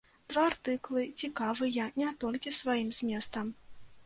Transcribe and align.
Два 0.31 0.45
артыкулы 0.51 1.03
цікавыя 1.27 1.85
не 2.01 2.09
толькі 2.25 2.55
сваім 2.63 2.89
зместам. 3.03 3.55